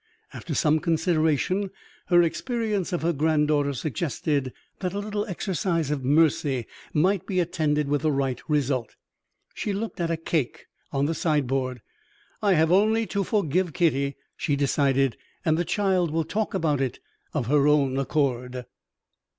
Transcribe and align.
After 0.33 0.55
some 0.55 0.79
consideration, 0.79 1.69
her 2.07 2.23
experience 2.23 2.91
of 2.91 3.03
her 3.03 3.13
granddaughter 3.13 3.71
suggested 3.71 4.51
that 4.79 4.93
a 4.95 4.99
little 4.99 5.27
exercise 5.27 5.91
of 5.91 6.03
mercy 6.03 6.65
might 6.91 7.27
be 7.27 7.39
attended 7.39 7.87
with 7.87 8.01
the 8.01 8.11
right 8.11 8.41
result. 8.49 8.95
She 9.53 9.73
looked 9.73 10.01
at 10.01 10.09
a 10.09 10.17
cake 10.17 10.65
on 10.91 11.05
the 11.05 11.13
sideboard. 11.13 11.83
"I 12.41 12.53
have 12.55 12.71
only 12.71 13.05
to 13.05 13.23
forgive 13.23 13.73
Kitty," 13.73 14.15
she 14.35 14.55
decided, 14.55 15.17
"and 15.45 15.55
the 15.55 15.63
child 15.63 16.09
will 16.09 16.25
talk 16.25 16.55
about 16.55 16.81
it 16.81 16.99
of 17.35 17.45
her 17.45 17.67
own 17.67 17.99
accord." 17.99 18.53
Chapter 18.53 18.59
XXXI. 18.61 18.67